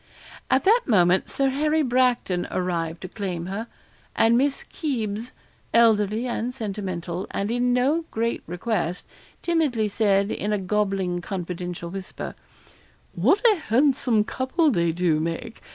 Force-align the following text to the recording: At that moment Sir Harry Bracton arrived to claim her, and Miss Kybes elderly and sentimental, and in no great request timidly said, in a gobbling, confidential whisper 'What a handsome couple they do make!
At 0.49 0.63
that 0.63 0.81
moment 0.87 1.29
Sir 1.29 1.49
Harry 1.49 1.83
Bracton 1.83 2.47
arrived 2.49 3.01
to 3.03 3.07
claim 3.07 3.45
her, 3.45 3.67
and 4.15 4.35
Miss 4.35 4.63
Kybes 4.63 5.31
elderly 5.75 6.25
and 6.25 6.55
sentimental, 6.55 7.27
and 7.29 7.51
in 7.51 7.71
no 7.71 8.05
great 8.09 8.41
request 8.47 9.05
timidly 9.43 9.87
said, 9.87 10.31
in 10.31 10.51
a 10.51 10.57
gobbling, 10.57 11.21
confidential 11.21 11.91
whisper 11.91 12.33
'What 13.13 13.45
a 13.53 13.57
handsome 13.57 14.23
couple 14.23 14.71
they 14.71 14.91
do 14.91 15.19
make! 15.19 15.61